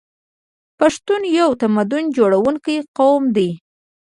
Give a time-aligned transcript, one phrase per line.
[0.79, 3.49] پښتون یو تمدن جوړونکی قوم دی.